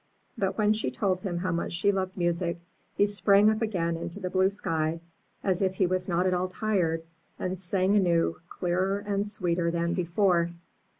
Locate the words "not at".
6.09-6.33